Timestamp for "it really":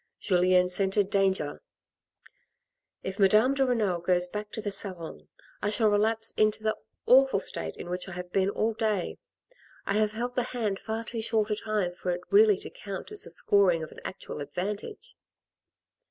12.09-12.57